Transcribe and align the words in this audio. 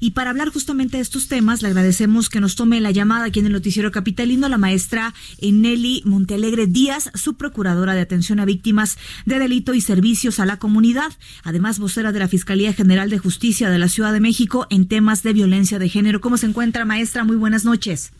Y 0.00 0.10
para 0.10 0.30
hablar 0.30 0.50
justamente 0.50 0.96
de 0.96 1.02
estos 1.02 1.28
temas, 1.28 1.62
le 1.62 1.68
agradecemos 1.68 2.28
que 2.28 2.40
nos 2.40 2.56
tome 2.56 2.80
la 2.80 2.90
llamada 2.90 3.26
aquí 3.26 3.40
en 3.40 3.46
el 3.46 3.52
Noticiero 3.52 3.90
Capitalino 3.90 4.48
la 4.48 4.58
maestra 4.58 5.14
Nelly 5.40 6.02
Montealegre 6.04 6.66
Díaz, 6.66 7.10
su 7.14 7.34
procuradora 7.34 7.94
de 7.94 8.00
atención 8.00 8.40
a 8.40 8.44
víctimas 8.44 8.98
de 9.26 9.38
delito 9.38 9.74
y 9.74 9.80
servicios 9.80 10.40
a 10.40 10.46
la 10.46 10.58
comunidad, 10.58 11.12
además 11.42 11.78
vocera 11.78 12.12
de 12.12 12.18
la 12.18 12.28
Fiscalía 12.28 12.72
General 12.72 13.10
de 13.10 13.18
Justicia 13.18 13.70
de 13.70 13.78
la 13.78 13.88
Ciudad 13.88 14.12
de 14.12 14.20
México 14.20 14.66
en 14.70 14.88
temas 14.88 15.22
de 15.22 15.32
violencia 15.32 15.78
de 15.78 15.88
género. 15.88 16.20
¿Cómo 16.20 16.36
se 16.36 16.46
encuentra, 16.46 16.84
maestra? 16.84 17.24
Muy 17.24 17.36
buenas 17.36 17.64
noches. 17.64 18.12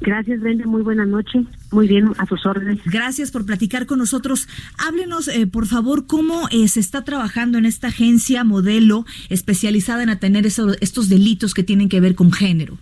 Gracias, 0.00 0.40
Brenda. 0.40 0.66
Muy 0.66 0.82
buena 0.82 1.04
noche. 1.04 1.44
Muy 1.70 1.88
bien, 1.88 2.12
a 2.18 2.26
sus 2.26 2.46
órdenes. 2.46 2.78
Gracias 2.84 3.30
por 3.30 3.44
platicar 3.44 3.86
con 3.86 3.98
nosotros. 3.98 4.48
Háblenos, 4.78 5.28
eh, 5.28 5.46
por 5.46 5.66
favor, 5.66 6.06
cómo 6.06 6.48
eh, 6.50 6.68
se 6.68 6.80
está 6.80 7.04
trabajando 7.04 7.58
en 7.58 7.66
esta 7.66 7.88
agencia 7.88 8.44
modelo 8.44 9.04
especializada 9.28 10.02
en 10.02 10.10
atender 10.10 10.46
estos 10.46 11.08
delitos 11.08 11.54
que 11.54 11.64
tienen 11.64 11.88
que 11.88 12.00
ver 12.00 12.14
con 12.14 12.32
género. 12.32 12.78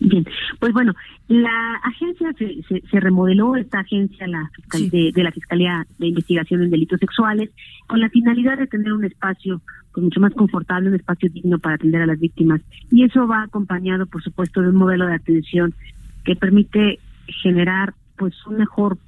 Bien, 0.00 0.24
pues 0.60 0.72
bueno, 0.72 0.94
la 1.26 1.74
agencia 1.82 2.32
se, 2.38 2.62
se, 2.88 3.00
remodeló, 3.00 3.56
esta 3.56 3.80
agencia 3.80 4.28
la 4.28 4.48
de, 4.72 5.10
de, 5.12 5.22
la 5.24 5.32
Fiscalía 5.32 5.86
de 5.98 6.06
Investigación 6.06 6.62
en 6.62 6.70
Delitos 6.70 7.00
Sexuales, 7.00 7.50
con 7.88 8.00
la 8.00 8.08
finalidad 8.08 8.58
de 8.58 8.68
tener 8.68 8.92
un 8.92 9.04
espacio 9.04 9.60
pues, 9.92 10.04
mucho 10.04 10.20
más 10.20 10.32
confortable, 10.34 10.90
un 10.90 10.94
espacio 10.94 11.28
digno 11.28 11.58
para 11.58 11.74
atender 11.74 12.02
a 12.02 12.06
las 12.06 12.20
víctimas. 12.20 12.60
Y 12.92 13.04
eso 13.04 13.26
va 13.26 13.42
acompañado, 13.42 14.06
por 14.06 14.22
supuesto, 14.22 14.62
de 14.62 14.68
un 14.68 14.76
modelo 14.76 15.06
de 15.06 15.14
atención 15.14 15.74
que 16.24 16.36
permite 16.36 17.00
generar 17.42 17.94
pues 18.16 18.34
un 18.46 18.58
mejor 18.58 18.98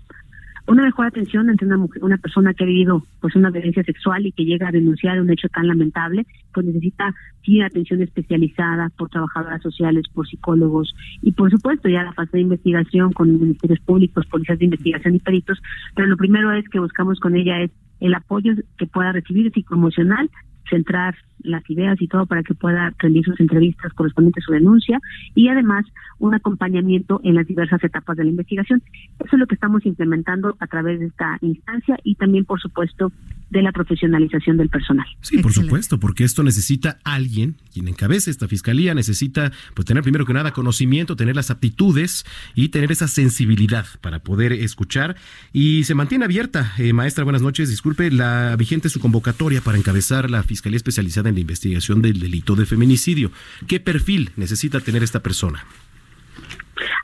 una 0.71 0.85
mejor 0.85 1.07
atención 1.07 1.51
ante 1.51 1.65
una 1.65 1.77
mujer, 1.77 2.05
una 2.05 2.17
persona 2.17 2.55
que 2.55 2.63
ha 2.63 2.67
vivido 2.67 3.05
pues 3.21 3.35
una 3.35 3.51
violencia 3.51 3.83
sexual 3.83 4.25
y 4.25 4.31
que 4.31 4.45
llega 4.45 4.69
a 4.69 4.73
denunciar 4.73 5.21
un 5.21 5.29
hecho 5.29 5.49
tan 5.49 5.67
lamentable, 5.67 6.25
pues 6.55 6.65
necesita 6.65 7.13
sí 7.45 7.61
atención 7.61 8.01
especializada 8.03 8.89
por 8.97 9.09
trabajadoras 9.09 9.61
sociales, 9.63 10.07
por 10.15 10.29
psicólogos 10.29 10.95
y 11.23 11.33
por 11.33 11.51
supuesto 11.51 11.89
ya 11.89 12.05
la 12.05 12.13
fase 12.13 12.37
de 12.37 12.43
investigación 12.43 13.13
con 13.13 13.41
ministerios 13.41 13.81
públicos, 13.81 14.27
policías 14.27 14.61
de 14.61 14.67
investigación 14.67 15.17
y 15.17 15.19
peritos, 15.19 15.61
pero 15.97 16.07
lo 16.07 16.17
primero 16.17 16.53
es 16.53 16.69
que 16.69 16.79
buscamos 16.79 17.19
con 17.19 17.35
ella 17.35 17.63
es 17.63 17.73
el 17.99 18.15
apoyo 18.15 18.53
que 18.79 18.87
pueda 18.87 19.11
recibir 19.11 19.51
psicoemocional 19.53 20.31
centrar 20.71 21.15
las 21.43 21.69
ideas 21.71 22.01
y 22.01 22.09
todo 22.09 22.27
para 22.27 22.43
que 22.43 22.55
pueda 22.55 22.95
rendir 22.99 23.25
sus 23.25 23.39
entrevistas 23.41 23.93
correspondientes 23.95 24.45
a 24.45 24.47
su 24.47 24.53
denuncia 24.53 25.01
y 25.35 25.49
además 25.49 25.87
un 26.19 26.35
acompañamiento 26.35 27.21
en 27.25 27.35
las 27.35 27.47
diversas 27.47 27.83
etapas 27.83 28.17
de 28.17 28.25
la 28.25 28.31
investigación. 28.31 28.83
Eso 29.19 29.31
es 29.33 29.39
lo 29.39 29.47
que 29.47 29.55
estamos 29.55 29.85
implementando 29.87 30.57
a 30.61 30.67
través 30.67 31.01
de 31.01 31.07
esta 31.07 31.39
instancia 31.41 31.99
y 32.05 32.15
también, 32.17 32.45
por 32.45 32.61
supuesto, 32.61 33.11
de 33.49 33.63
la 33.63 33.73
profesionalización 33.73 34.59
del 34.59 34.69
personal. 34.69 35.07
Sí, 35.23 35.39
por 35.39 35.53
supuesto, 35.53 35.99
porque 35.99 36.25
esto 36.25 36.43
necesita 36.43 36.99
alguien, 37.05 37.57
quien 37.73 37.89
encabece 37.89 38.31
esta 38.31 38.47
fiscalía, 38.47 38.95
necesita 38.95 39.51
pues 39.75 39.87
tener 39.87 40.03
primero 40.03 40.25
que 40.25 40.35
nada 40.35 40.53
conocimiento, 40.53 41.17
tener 41.17 41.35
las 41.35 41.51
aptitudes 41.51 42.25
y 42.55 42.69
tener 42.69 42.93
esa 42.93 43.09
sensibilidad 43.09 43.87
para 44.03 44.21
poder 44.21 44.53
escuchar. 44.53 45.17
Y 45.53 45.85
se 45.85 45.95
mantiene 45.95 46.27
abierta, 46.27 46.73
eh, 46.79 46.93
maestra, 46.93 47.25
buenas 47.25 47.43
noches, 47.43 47.71
disculpe, 47.71 48.11
la 48.11 48.55
vigente 48.57 48.89
su 48.89 49.01
convocatoria 49.01 49.63
para 49.63 49.79
encabezar 49.79 50.31
la 50.31 50.43
Fiscalía 50.43 50.60
Especializada 50.69 51.29
en 51.29 51.37
la 51.37 51.41
Investigación 51.41 52.03
del 52.03 52.21
Delito 52.21 52.55
de 52.55 52.67
Feminicidio. 52.67 53.31
¿Qué 53.67 53.81
perfil 53.81 54.31
necesita 54.37 54.81
tener 54.81 55.03
esta 55.03 55.21
persona? 55.21 55.65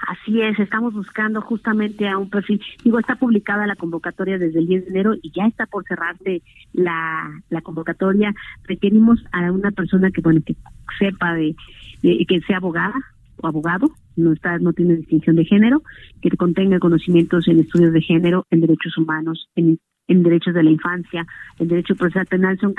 Así 0.06 0.40
es, 0.40 0.58
estamos 0.58 0.94
buscando 0.94 1.40
justamente 1.40 2.08
a 2.08 2.16
un 2.16 2.30
perfil. 2.30 2.60
Digo, 2.84 2.98
está 2.98 3.16
publicada 3.16 3.66
la 3.66 3.76
convocatoria 3.76 4.38
desde 4.38 4.60
el 4.60 4.66
10 4.66 4.84
de 4.84 4.90
enero 4.90 5.14
y 5.20 5.32
ya 5.32 5.46
está 5.46 5.66
por 5.66 5.84
cerrarse 5.84 6.42
la, 6.72 7.42
la 7.50 7.60
convocatoria. 7.60 8.34
Requerimos 8.64 9.24
a 9.32 9.50
una 9.50 9.72
persona 9.72 10.10
que, 10.10 10.20
bueno, 10.20 10.40
que 10.44 10.56
sepa 10.98 11.34
de, 11.34 11.56
que 12.02 12.40
sea 12.46 12.58
abogada 12.58 12.94
o 13.38 13.46
abogado, 13.46 13.90
no 14.16 14.32
está, 14.32 14.58
no 14.58 14.72
tiene 14.72 14.96
distinción 14.96 15.36
de 15.36 15.44
género, 15.44 15.82
que 16.22 16.30
contenga 16.30 16.78
conocimientos 16.78 17.48
en 17.48 17.60
estudios 17.60 17.92
de 17.92 18.00
género, 18.00 18.46
en 18.50 18.60
derechos 18.60 18.96
humanos, 18.96 19.48
en 19.56 19.78
en 20.08 20.22
derechos 20.22 20.54
de 20.54 20.62
la 20.62 20.70
infancia, 20.70 21.26
en 21.58 21.68
derecho 21.68 21.96
procesal 21.96 22.26
penal 22.26 22.58
son 22.58 22.74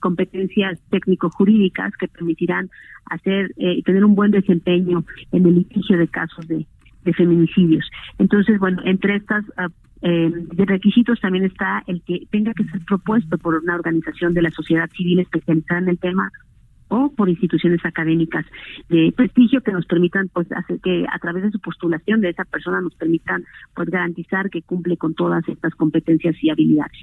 competencias 0.00 0.78
técnico-jurídicas 0.90 1.96
que 1.96 2.08
permitirán 2.08 2.70
hacer 3.06 3.52
eh, 3.56 3.82
tener 3.84 4.04
un 4.04 4.14
buen 4.14 4.30
desempeño 4.30 5.04
en 5.32 5.46
el 5.46 5.54
litigio 5.56 5.98
de 5.98 6.08
casos 6.08 6.46
de, 6.46 6.66
feminicidios. 7.16 7.90
Entonces, 8.18 8.58
bueno, 8.58 8.82
entre 8.84 9.16
estas 9.16 9.42
ah, 9.56 9.68
eh, 10.02 10.30
requisitos 10.58 11.18
también 11.20 11.46
está 11.46 11.82
el 11.86 12.02
que 12.02 12.26
tenga 12.30 12.52
que 12.52 12.64
ser 12.64 12.84
propuesto 12.84 13.38
por 13.38 13.54
una 13.54 13.76
organización 13.76 14.34
de 14.34 14.42
la 14.42 14.50
sociedad 14.50 14.90
civil 14.90 15.20
especializada 15.20 15.80
en 15.80 15.88
el 15.88 15.98
tema 15.98 16.30
o 16.88 17.10
por 17.10 17.28
instituciones 17.28 17.84
académicas 17.84 18.44
de 18.88 19.12
prestigio 19.16 19.62
que 19.62 19.72
nos 19.72 19.86
permitan 19.86 20.28
pues 20.28 20.50
hacer 20.52 20.80
que 20.80 21.06
a 21.10 21.18
través 21.18 21.44
de 21.44 21.50
su 21.50 21.60
postulación 21.60 22.20
de 22.20 22.30
esa 22.30 22.44
persona 22.44 22.80
nos 22.80 22.94
permitan 22.94 23.44
pues 23.74 23.90
garantizar 23.90 24.50
que 24.50 24.62
cumple 24.62 24.96
con 24.96 25.14
todas 25.14 25.46
estas 25.48 25.74
competencias 25.74 26.36
y 26.42 26.50
habilidades. 26.50 26.98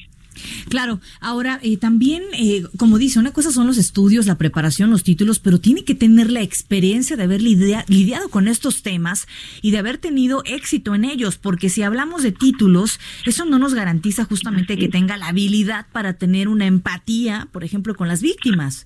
Claro, 0.70 1.00
ahora 1.22 1.60
eh, 1.64 1.78
también, 1.78 2.24
eh, 2.38 2.64
como 2.78 2.98
dice, 2.98 3.20
una 3.20 3.32
cosa 3.32 3.52
son 3.52 3.68
los 3.68 3.78
estudios, 3.78 4.26
la 4.26 4.38
preparación, 4.38 4.90
los 4.90 5.04
títulos, 5.04 5.40
pero 5.40 5.60
tiene 5.60 5.84
que 5.84 5.96
tener 5.96 6.32
la 6.32 6.42
experiencia 6.42 7.16
de 7.16 7.24
haber 7.24 7.42
lidiado 7.42 8.30
con 8.30 8.48
estos 8.48 8.84
temas 8.84 9.28
y 9.62 9.72
de 9.72 9.78
haber 9.78 9.98
tenido 9.98 10.42
éxito 10.46 10.96
en 10.96 11.06
ellos, 11.06 11.38
porque 11.38 11.70
si 11.70 11.84
hablamos 11.84 12.24
de 12.24 12.32
títulos, 12.32 13.00
eso 13.26 13.46
no 13.46 13.60
nos 13.60 13.74
garantiza 13.74 14.26
justamente 14.26 14.78
que 14.78 14.90
tenga 14.90 15.18
la 15.18 15.28
habilidad 15.28 15.86
para 15.92 16.14
tener 16.14 16.48
una 16.48 16.66
empatía, 16.66 17.48
por 17.52 17.64
ejemplo, 17.64 17.96
con 17.96 18.08
las 18.08 18.22
víctimas. 18.22 18.86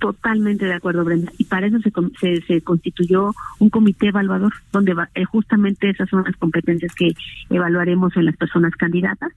Totalmente 0.00 0.64
de 0.64 0.74
acuerdo, 0.74 1.04
Brenda. 1.04 1.30
Y 1.38 1.44
para 1.44 1.66
eso 1.66 1.78
se, 1.80 2.40
se, 2.42 2.60
constituyó 2.62 3.32
un 3.58 3.70
comité 3.70 4.08
evaluador, 4.08 4.52
donde 4.72 4.94
eh, 5.14 5.24
justamente 5.24 5.90
esas 5.90 6.08
son 6.08 6.24
las 6.24 6.36
competencias 6.36 6.94
que 6.94 7.12
evaluaremos 7.50 8.16
en 8.16 8.24
las 8.24 8.36
personas 8.36 8.74
candidatas, 8.76 9.32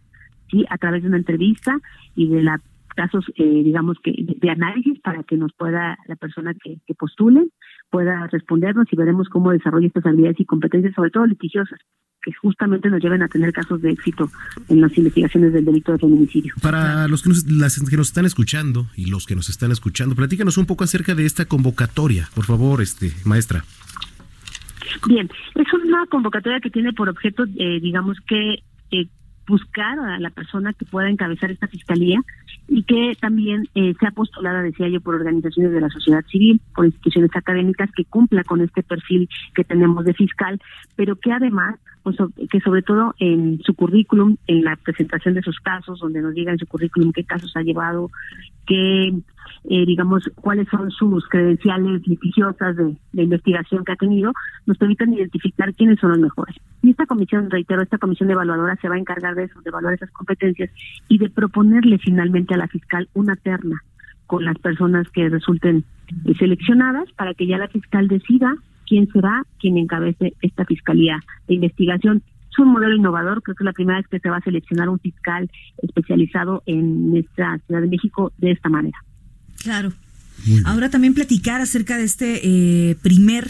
sí, 0.49 0.65
a 0.69 0.77
través 0.77 1.03
de 1.03 1.09
una 1.09 1.17
entrevista 1.17 1.77
y 2.15 2.29
de 2.29 2.43
la 2.43 2.61
casos, 2.95 3.25
eh, 3.37 3.63
digamos 3.63 3.97
que 4.03 4.13
de, 4.15 4.49
análisis 4.51 4.99
para 4.99 5.23
que 5.23 5.35
nos 5.35 5.51
pueda 5.53 5.97
la 6.07 6.15
persona 6.15 6.53
que, 6.53 6.77
que 6.85 6.93
postule 6.93 7.47
pueda 7.89 8.27
respondernos 8.27 8.85
y 8.91 8.95
veremos 8.95 9.29
cómo 9.29 9.51
desarrolla 9.51 9.87
estas 9.87 10.05
habilidades 10.05 10.39
y 10.39 10.45
competencias, 10.45 10.93
sobre 10.93 11.11
todo 11.11 11.25
litigiosas, 11.25 11.79
que 12.23 12.31
justamente 12.33 12.89
nos 12.89 13.01
lleven 13.01 13.21
a 13.21 13.27
tener 13.27 13.51
casos 13.51 13.81
de 13.81 13.91
éxito 13.91 14.31
en 14.69 14.81
las 14.81 14.97
investigaciones 14.97 15.53
del 15.53 15.65
delito 15.65 15.91
de 15.91 15.99
feminicidio. 15.99 16.53
Para 16.61 17.07
los 17.07 17.21
que 17.21 17.29
nos, 17.29 17.45
las 17.45 17.79
que 17.79 17.97
nos 17.97 18.07
están 18.07 18.25
escuchando 18.25 18.87
y 18.95 19.07
los 19.07 19.25
que 19.25 19.35
nos 19.35 19.49
están 19.49 19.71
escuchando, 19.71 20.15
platícanos 20.15 20.57
un 20.57 20.65
poco 20.65 20.83
acerca 20.83 21.13
de 21.15 21.25
esta 21.25 21.45
convocatoria, 21.45 22.29
por 22.33 22.45
favor, 22.45 22.81
este 22.81 23.11
maestra. 23.25 23.65
Bien, 25.07 25.29
es 25.55 25.73
una 25.73 26.05
convocatoria 26.07 26.59
que 26.59 26.69
tiene 26.69 26.93
por 26.93 27.09
objeto, 27.09 27.43
eh, 27.43 27.79
digamos 27.81 28.17
que 28.27 28.63
eh, 28.91 29.07
buscar 29.47 29.99
a 29.99 30.19
la 30.19 30.29
persona 30.29 30.73
que 30.73 30.85
pueda 30.85 31.09
encabezar 31.09 31.51
esta 31.51 31.67
fiscalía 31.67 32.19
y 32.67 32.83
que 32.83 33.13
también 33.19 33.67
eh, 33.75 33.93
sea 33.99 34.11
postulada, 34.11 34.61
decía 34.61 34.87
yo, 34.87 35.01
por 35.01 35.15
organizaciones 35.15 35.71
de 35.73 35.81
la 35.81 35.89
sociedad 35.89 36.23
civil, 36.25 36.61
por 36.75 36.85
instituciones 36.85 37.31
académicas 37.35 37.89
que 37.91 38.05
cumpla 38.05 38.43
con 38.43 38.61
este 38.61 38.83
perfil 38.83 39.29
que 39.53 39.63
tenemos 39.63 40.05
de 40.05 40.13
fiscal, 40.13 40.61
pero 40.95 41.15
que 41.15 41.31
además 41.31 41.79
pues, 42.03 42.17
que 42.49 42.59
sobre 42.59 42.81
todo 42.81 43.15
en 43.19 43.61
su 43.63 43.73
currículum, 43.75 44.35
en 44.47 44.63
la 44.63 44.75
presentación 44.75 45.35
de 45.35 45.41
sus 45.41 45.59
casos, 45.59 45.99
donde 45.99 46.21
nos 46.21 46.33
diga 46.33 46.51
en 46.51 46.59
su 46.59 46.67
currículum 46.67 47.13
qué 47.13 47.23
casos 47.23 47.55
ha 47.55 47.61
llevado, 47.61 48.09
qué, 48.65 49.13
eh, 49.69 49.85
digamos, 49.85 50.29
cuáles 50.35 50.67
son 50.69 50.91
sus 50.91 51.27
credenciales 51.27 52.05
litigiosas 52.07 52.75
de, 52.75 52.95
investigación 53.13 53.83
que 53.85 53.91
ha 53.91 53.95
tenido, 53.95 54.31
nos 54.65 54.77
permitan 54.77 55.13
identificar 55.13 55.73
quiénes 55.73 55.99
son 55.99 56.11
los 56.11 56.19
mejores. 56.19 56.55
Y 56.81 56.91
esta 56.91 57.05
comisión, 57.05 57.49
reitero, 57.49 57.81
esta 57.81 57.97
comisión 57.97 58.29
evaluadora 58.29 58.75
se 58.81 58.89
va 58.89 58.95
a 58.95 58.99
encargar 58.99 59.35
de 59.35 59.45
eso, 59.45 59.61
de 59.61 59.69
evaluar 59.69 59.93
esas 59.93 60.11
competencias 60.11 60.69
y 61.07 61.17
de 61.17 61.29
proponerle 61.29 61.97
finalmente 61.97 62.53
a 62.53 62.57
la 62.57 62.67
fiscal 62.67 63.07
una 63.13 63.35
terna 63.35 63.81
con 64.27 64.45
las 64.45 64.57
personas 64.59 65.07
que 65.09 65.29
resulten 65.29 65.83
seleccionadas 66.39 67.11
para 67.13 67.33
que 67.33 67.47
ya 67.47 67.57
la 67.57 67.67
fiscal 67.67 68.07
decida 68.07 68.55
quién 68.87 69.07
será 69.11 69.43
quien 69.59 69.77
encabece 69.77 70.33
esta 70.41 70.65
fiscalía 70.65 71.19
de 71.47 71.55
investigación. 71.55 72.21
Es 72.53 72.59
un 72.59 72.71
modelo 72.71 72.95
innovador, 72.95 73.41
creo 73.41 73.55
que 73.55 73.63
es 73.63 73.65
la 73.65 73.73
primera 73.73 73.97
vez 73.97 74.07
que 74.07 74.19
se 74.19 74.29
va 74.29 74.37
a 74.37 74.41
seleccionar 74.41 74.87
un 74.87 74.99
fiscal 74.99 75.49
especializado 75.81 76.61
en 76.67 77.09
nuestra 77.09 77.57
Ciudad 77.65 77.81
de 77.81 77.87
México 77.87 78.31
de 78.37 78.51
esta 78.51 78.69
manera. 78.69 78.97
Claro. 79.63 79.91
Ahora 80.65 80.89
también 80.89 81.13
platicar 81.13 81.61
acerca 81.61 81.97
de 81.97 82.03
este 82.03 82.41
eh, 82.43 82.95
primer 83.01 83.47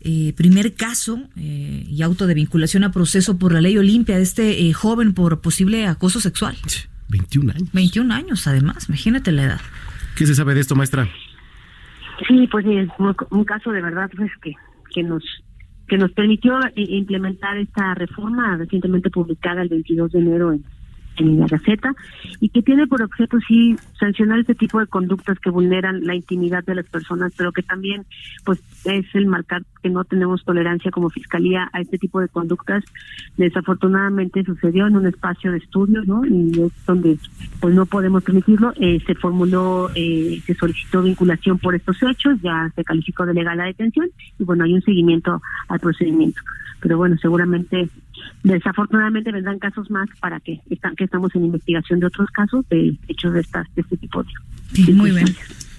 eh, 0.00 0.32
primer 0.36 0.74
caso 0.74 1.18
eh, 1.36 1.84
y 1.88 2.02
auto 2.02 2.26
de 2.26 2.34
vinculación 2.34 2.84
a 2.84 2.92
proceso 2.92 3.38
por 3.38 3.52
la 3.52 3.60
ley 3.60 3.76
Olimpia 3.76 4.16
de 4.16 4.22
este 4.22 4.72
joven 4.72 5.12
por 5.12 5.40
posible 5.40 5.86
acoso 5.86 6.20
sexual. 6.20 6.56
21 7.08 7.52
años. 7.52 7.72
21 7.72 8.14
años, 8.14 8.46
además, 8.46 8.88
imagínate 8.88 9.32
la 9.32 9.42
edad. 9.42 9.60
¿Qué 10.16 10.24
se 10.26 10.34
sabe 10.34 10.54
de 10.54 10.60
esto, 10.60 10.76
maestra? 10.76 11.08
Sí, 12.26 12.46
pues 12.50 12.64
un, 12.64 13.16
un 13.30 13.44
caso 13.44 13.70
de 13.72 13.82
verdad 13.82 14.10
pues 14.16 14.30
que, 14.40 14.52
que 14.94 15.02
nos 15.02 15.22
que 15.88 15.98
nos 15.98 16.12
permitió 16.12 16.58
implementar 16.74 17.56
esta 17.58 17.94
reforma 17.94 18.56
recientemente 18.56 19.10
publicada 19.10 19.62
el 19.62 19.68
22 19.68 20.12
de 20.12 20.18
enero 20.18 20.52
en, 20.52 20.64
en 21.18 21.40
la 21.40 21.46
Gaceta 21.46 21.94
y 22.40 22.48
que 22.48 22.62
tiene 22.62 22.86
por 22.86 23.02
objeto 23.02 23.38
sí 23.46 23.76
sancionar 23.98 24.40
este 24.40 24.54
tipo 24.54 24.80
de 24.80 24.86
conductas 24.86 25.38
que 25.38 25.50
vulneran 25.50 26.04
la 26.04 26.14
intimidad 26.14 26.64
de 26.64 26.74
las 26.74 26.86
personas, 26.86 27.32
pero 27.36 27.52
que 27.52 27.62
también 27.62 28.04
pues 28.44 28.60
es 28.84 29.06
el 29.14 29.26
marcar 29.26 29.62
que 29.82 29.90
no 29.90 30.04
tenemos 30.04 30.44
tolerancia 30.44 30.90
como 30.90 31.10
fiscalía 31.10 31.68
a 31.72 31.80
este 31.80 31.98
tipo 31.98 32.20
de 32.20 32.28
conductas. 32.28 32.84
Desafortunadamente 33.36 34.44
sucedió 34.44 34.86
en 34.86 34.96
un 34.96 35.06
espacio 35.06 35.52
de 35.52 35.58
estudio, 35.58 36.02
¿no? 36.04 36.24
Y 36.24 36.60
es 36.60 36.86
donde 36.86 37.18
pues 37.60 37.74
no 37.74 37.86
podemos 37.86 38.22
permitirlo. 38.22 38.72
Eh, 38.76 39.00
se 39.06 39.14
formuló, 39.14 39.90
eh, 39.94 40.40
se 40.44 40.54
solicitó 40.54 41.02
vinculación 41.02 41.58
por 41.58 41.74
estos 41.74 41.96
hechos, 42.02 42.40
ya 42.42 42.70
se 42.74 42.84
calificó 42.84 43.26
de 43.26 43.34
legal 43.34 43.58
la 43.58 43.64
detención 43.64 44.08
y 44.38 44.44
bueno 44.44 44.64
hay 44.64 44.74
un 44.74 44.82
seguimiento 44.82 45.40
al 45.68 45.80
procedimiento. 45.80 46.40
Pero 46.80 46.98
bueno, 46.98 47.16
seguramente 47.20 47.88
Desafortunadamente 48.42 49.32
vendrán 49.32 49.58
casos 49.58 49.90
más 49.90 50.08
para 50.20 50.40
que 50.40 50.60
están 50.70 50.94
que 50.96 51.04
estamos 51.04 51.34
en 51.34 51.46
investigación 51.46 52.00
de 52.00 52.06
otros 52.06 52.30
casos 52.30 52.68
de 52.68 52.96
hechos 53.08 53.32
de, 53.32 53.40
estas, 53.40 53.66
de 53.74 53.82
este 53.82 53.96
tipo 53.96 54.22
de. 54.22 54.92
muy 54.92 55.10
bien. 55.10 55.26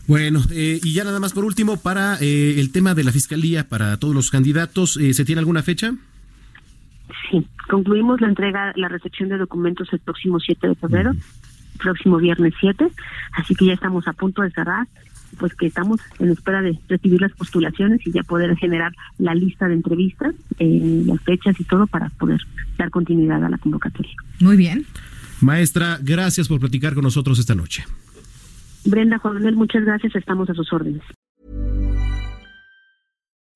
Bueno, 0.08 0.40
eh, 0.52 0.80
y 0.82 0.94
ya 0.94 1.04
nada 1.04 1.20
más 1.20 1.34
por 1.34 1.44
último, 1.44 1.78
para 1.78 2.18
eh, 2.22 2.60
el 2.60 2.72
tema 2.72 2.96
de 2.96 3.04
la 3.04 3.12
fiscalía, 3.12 3.68
para 3.68 3.98
todos 3.98 4.16
los 4.16 4.32
candidatos, 4.32 4.96
eh, 4.98 5.14
¿se 5.14 5.26
tiene 5.26 5.40
alguna 5.40 5.64
fecha? 5.64 5.94
Sí, 7.30 7.46
concluimos 7.68 8.22
la 8.22 8.30
entrega, 8.30 8.72
la 8.78 8.88
recepción 8.88 9.28
de 9.28 9.38
documentos 9.38 9.92
el 9.92 10.00
próximo 10.00 10.40
7 10.40 10.66
de 10.66 10.76
febrero, 10.76 11.12
próximo 11.78 12.18
viernes 12.18 12.54
7, 12.60 12.88
así 13.34 13.54
que 13.54 13.66
ya 13.66 13.74
estamos 13.74 14.08
a 14.08 14.14
punto 14.14 14.44
de 14.44 14.52
cerrar 14.52 14.88
pues 15.40 15.54
que 15.56 15.68
estamos 15.68 16.00
en 16.20 16.30
espera 16.32 16.62
de 16.62 16.78
recibir 16.88 17.22
las 17.22 17.32
postulaciones 17.34 18.06
y 18.06 18.12
ya 18.12 18.24
poder 18.24 18.56
generar 18.58 18.94
la 19.18 19.36
lista 19.36 19.68
de 19.68 19.76
entrevistas, 19.76 20.34
eh, 20.60 21.04
las 21.06 21.22
fechas 21.22 21.60
y 21.60 21.64
todo 21.64 21.88
para 21.88 22.10
poder 22.10 22.40
dar 22.78 22.90
continuidad 22.90 23.44
a 23.44 23.50
la 23.50 23.58
convocatoria. 23.58 24.14
Muy 24.40 24.58
bien. 24.58 24.86
Maestra, 25.42 26.00
gracias 26.02 26.48
por 26.48 26.60
platicar 26.60 26.94
con 26.94 27.04
nosotros 27.04 27.38
esta 27.40 27.56
noche. 27.56 27.84
Brenda, 28.86 29.18
Juan 29.20 29.36
Manuel, 29.36 29.56
muchas 29.56 29.84
gracias, 29.84 30.16
estamos 30.16 30.50
a 30.50 30.54
sus 30.54 30.72
órdenes. 30.72 31.04